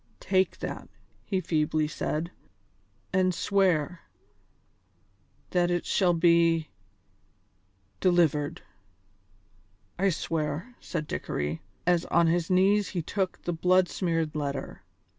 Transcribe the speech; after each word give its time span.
"Take 0.19 0.57
that," 0.61 0.89
he 1.25 1.39
feebly 1.41 1.87
said, 1.87 2.31
"and 3.13 3.35
swear... 3.35 4.01
that 5.51 5.69
it 5.69 5.85
shall 5.85 6.15
be... 6.15 6.69
delivered." 7.99 8.63
"I 9.99 10.09
swear," 10.09 10.75
said 10.79 11.05
Dickory, 11.05 11.61
as 11.85 12.05
on 12.05 12.25
his 12.25 12.49
knees 12.49 12.87
he 12.89 13.03
took 13.03 13.43
the 13.43 13.53
blood 13.53 13.87
smeared 13.89 14.35
letter. 14.35 14.81